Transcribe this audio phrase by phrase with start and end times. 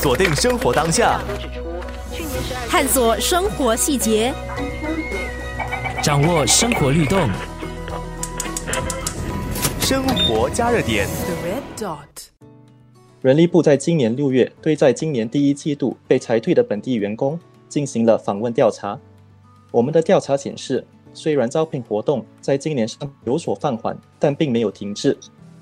[0.00, 1.20] 锁定生活当下，
[2.68, 4.32] 探索生活细节，
[6.00, 7.28] 掌握生活律动，
[9.80, 11.08] 生活加热点。
[13.22, 17.36] 人力部在今年六月对在今年第一季度被裁退的本地员工
[17.68, 18.96] 进行了访问调查。
[19.72, 25.18] 我们的调查显示，虽然招聘活动在今年上有所放缓，但并没有停滞。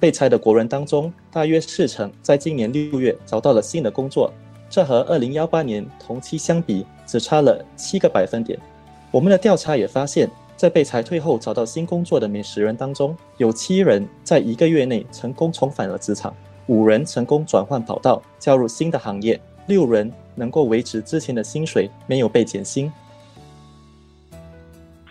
[0.00, 4.32] 被裁的国人当中，大约四成在今年六月找到了新的工作，
[4.70, 8.58] 这和二零幺八年同期相比，只差了七个百分点。
[9.10, 16.34] 我们的调查也发现，在被裁退后找到新工作的每十人当中，有七人在一个月内成功重返了职场，
[16.66, 22.90] 五人成功转换跑道，加入新的行业，六人能够维持之前的薪水，没有被减薪。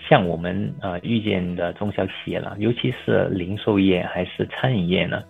[0.10, 5.22] 像我们呃遇见的中小企业了，尤其是零售业还是餐饮业呢，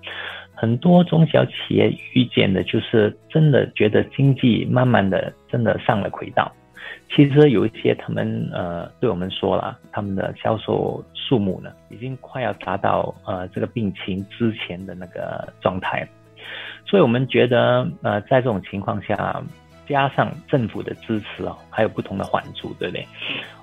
[0.53, 6.49] 很多中小企业遇见的就是真的觉得经济慢慢的真的上了轨道。
[7.13, 16.07] 其实有一些他们呃对我们说了，他们的销售数目呢已经快要达到呃这个病情之前的那个状态，
[16.85, 19.43] 所以我们觉得呃在这种情况下，
[19.87, 23.05] 加上政府的支持哦，还有不同的缓助，对不对？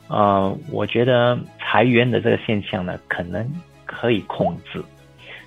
[0.08, 3.44] 呃，我觉得裁员的这个现象呢，可能
[3.84, 4.82] 可以控制。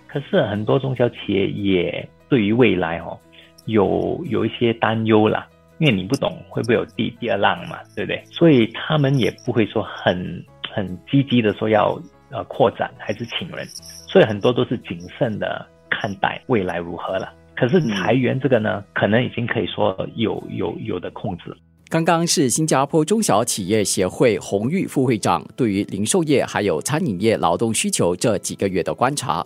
[0.08, 3.18] 可是很多中小企业也对于未来哦，
[3.66, 8.24] 有有一些担忧啦，因为你不懂会不会有第第二浪嘛，对不对？
[8.26, 11.98] 所以他们也不会说很很积极的说要
[12.32, 13.66] 呃扩展还是请人，
[14.08, 17.32] 所以很多都是谨慎的看待未来如何了。
[17.56, 21.56] 可是裁员这个呢，可能已经可以说有有有的控制。
[21.90, 29.44] 刚刚是新加坡中小企业协会红玉副会长对于零售业还有餐饮业劳动需求这几个月的观察。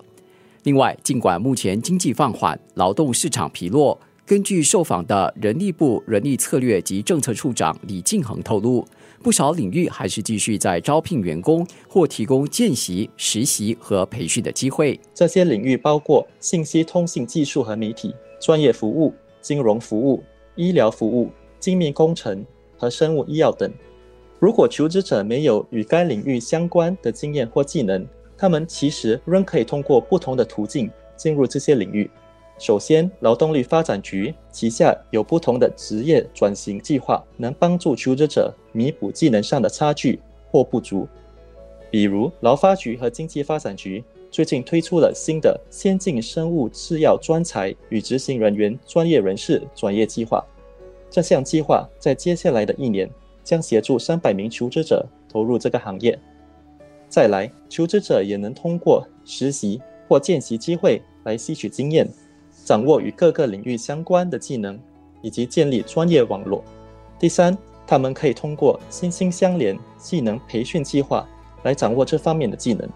[0.63, 8.85] 另外，尽管目前经济放缓，劳动市场疲弱，根据受访的人力部人力策略及政策处长李敬恒透露，
[9.21, 14.99] 不少领域还是继续在招聘员工或提供见习、实习和培训的机会。
[15.13, 20.21] 这些领域包括信息通信技术和媒体、专业服务、金融服务、
[20.57, 21.31] 医疗服务。
[21.63, 22.45] 精密工程
[22.77, 23.71] 和生物医药等。
[24.37, 28.05] 如果求职者没有与该领域相关的经验或技能，
[28.37, 32.11] 他们其实仍可以通过不同的途径进入这些领域。
[32.59, 40.19] 首先，劳动力发展局旗下有不同的职业转型计划，能帮助求职者弥补技能上的差距
[40.51, 41.07] 或不足。
[41.89, 50.45] 比如，劳发局和经济发展局最近推出了新的先进生物制药专才与执行人员专业人士转业计划。
[51.13, 53.07] 这项计划在接下来的一年
[53.43, 56.17] 将协助三百名求职者投入这个行业。
[57.07, 62.09] 再来，求职者也能通过实习或见习机会来吸取经验，
[62.65, 64.79] 掌握与各个领域相关的技能，
[65.21, 66.63] 以及建立专业网络。
[67.19, 71.29] 第三，他们可以通过心心相连技能培训计划
[71.61, 72.89] 来掌握这方面的技能。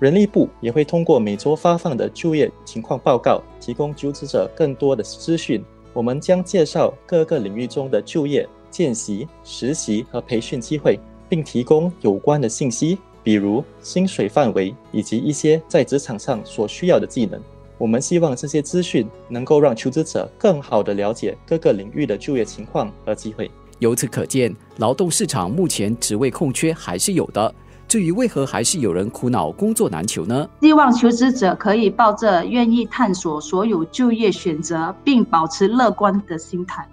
[0.00, 5.62] 人力部也会通过每周发放的就业情况报告，提供求职者更多的资讯。
[5.98, 10.96] 我们将介绍各个领域中的就业、见习、实习和培训机会，
[11.28, 17.42] 并提供有关的信息，比如薪水范围以及一些在职场上所需要的技能。
[17.78, 23.50] 我们希望这些资讯能够让求职者更好地了解各个领域的就业情况和机会。
[23.80, 27.52] 由此可见，劳动市场目前职位空缺还是有的。
[27.88, 30.46] 至于为何还是有人苦恼工作难求呢？
[30.60, 36.86] 希望求职者可以抱着愿意探索所有就业选择，并保持乐观的心态，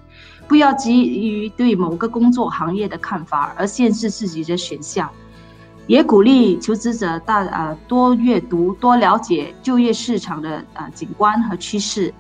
[0.48, 5.10] 不要急于对某个工作行业的看法而限制自己的选项。
[5.86, 12.12] 也鼓励求职者大呃多阅读、多了解就业市场的呃景观和趋势，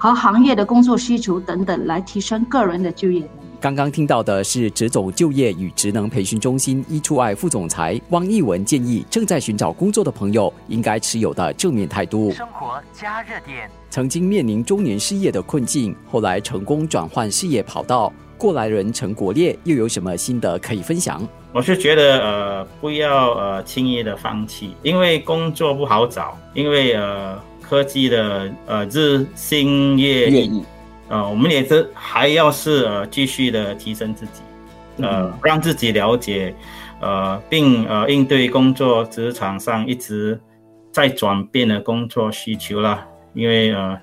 [0.00, 3.22] 和行业的工作需求等等，来提升个人的就业。
[3.60, 12.30] 刚刚听到的是职总就业与职能培训中心一出爱副总裁汪义文建议，正在寻找工作的朋友应该持有的正面态度。
[12.30, 21.28] 生活加热点，曾经面临中年失业的困境，后来成功转换事业跑道，过来人陈国烈又有什么心得可以分享？
[21.52, 27.38] 我是觉得呃，不要呃轻易的放弃，因为工作不好找，因为呃
[27.70, 30.60] 科技的呃日新月异。
[31.08, 34.42] 呃，我们也是还要是呃继续的提升自己，
[35.00, 36.52] 呃，让自己了解，
[37.00, 40.40] 呃，并呃应对工作职场上一直
[40.92, 43.96] 在转变的工作需求啦，因为呃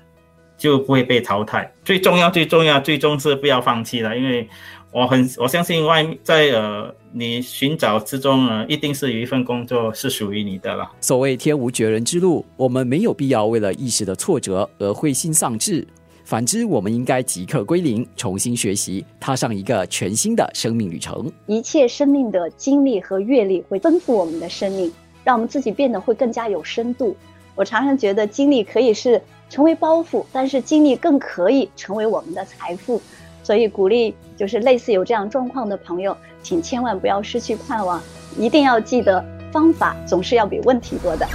[0.56, 1.70] 就不会被淘汰。
[1.84, 4.48] 最重要，最重要，最终是不要放弃了，因为
[4.90, 10.90] 我很我相信外在呃你寻找之中呢，一定是有一份工作是属于你的了。
[11.00, 15.86] 所谓天无绝人之路，我们没有必要为了一时的挫折而灰心丧志。
[16.24, 21.30] 反之，我们应该即刻归零，重新学习，踏上一个全新的生命旅程。
[21.46, 24.92] 一切生命的经历和阅历会丰富我们的生命，
[25.24, 27.16] 让我们自己变得会更加有深度。
[27.54, 33.00] 我常常觉得经历可以是成为包袱，但是经历更可以成为我们的财富。
[33.48, 37.98] 所以鼓励就是类似有这样状况的朋友，请千万不要失去盼望，
[38.36, 41.26] 一定要记得方法总是要比问题多的。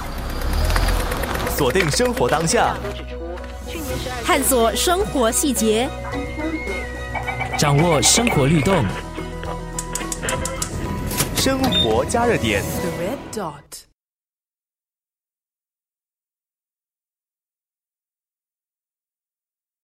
[1.56, 2.76] 锁定生活当下。
[4.24, 5.88] 探索生活细节，
[7.58, 8.84] 掌握生活律动，
[11.34, 12.62] 生活加热点。
[12.62, 13.73] The red dot.